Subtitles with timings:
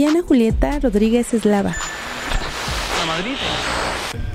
[0.00, 1.76] Diana Julieta Rodríguez Eslava.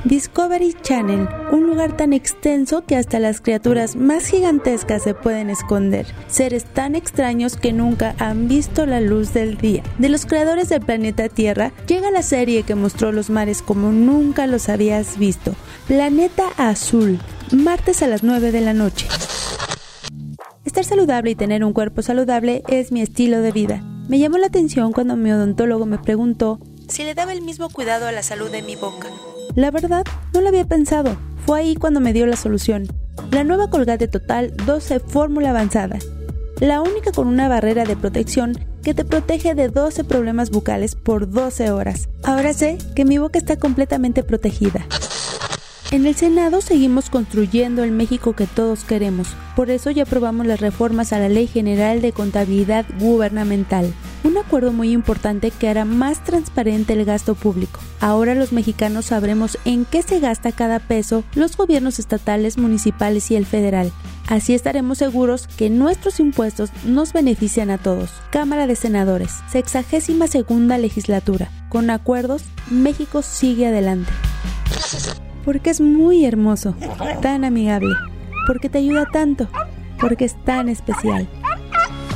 [0.04, 6.06] Discovery Channel, un lugar tan extenso que hasta las criaturas más gigantescas se pueden esconder,
[6.28, 9.82] seres tan extraños que nunca han visto la luz del día.
[9.98, 14.46] De los creadores del planeta Tierra, llega la serie que mostró los mares como nunca
[14.46, 15.56] los habías visto,
[15.88, 17.18] Planeta Azul,
[17.52, 19.08] martes a las 9 de la noche.
[20.64, 23.95] Estar saludable y tener un cuerpo saludable es mi estilo de vida.
[24.08, 28.08] Me llamó la atención cuando mi odontólogo me preguntó si le daba el mismo cuidado
[28.08, 29.10] a la salud de mi boca.
[29.56, 31.18] La verdad, no lo había pensado.
[31.46, 32.88] Fue ahí cuando me dio la solución.
[33.32, 35.98] La nueva Colgate Total 12 Fórmula Avanzada.
[36.60, 41.30] La única con una barrera de protección que te protege de 12 problemas bucales por
[41.30, 42.08] 12 horas.
[42.24, 44.86] Ahora sé que mi boca está completamente protegida.
[45.92, 49.28] En el Senado seguimos construyendo el México que todos queremos.
[49.56, 53.94] Por eso ya aprobamos las reformas a la Ley General de Contabilidad Gubernamental.
[54.24, 57.80] Un acuerdo muy importante que hará más transparente el gasto público.
[58.00, 63.36] Ahora los mexicanos sabremos en qué se gasta cada peso los gobiernos estatales, municipales y
[63.36, 63.92] el federal.
[64.28, 68.10] Así estaremos seguros que nuestros impuestos nos benefician a todos.
[68.32, 71.52] Cámara de Senadores, sexagésima segunda legislatura.
[71.70, 74.12] Con acuerdos, México sigue adelante
[75.46, 76.76] porque es muy hermoso,
[77.22, 77.94] tan amigable,
[78.48, 79.48] porque te ayuda tanto,
[80.00, 81.28] porque es tan especial.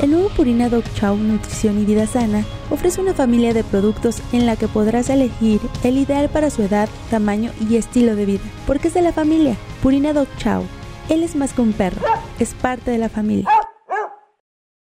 [0.01, 4.45] El nuevo Purina Dog Chow Nutrición y Vida Sana ofrece una familia de productos en
[4.45, 8.87] la que podrás elegir el ideal para su edad, tamaño y estilo de vida, porque
[8.87, 9.55] es de la familia.
[9.83, 10.63] Purina Dog Chow.
[11.09, 12.01] Él es más que un perro,
[12.39, 13.47] es parte de la familia.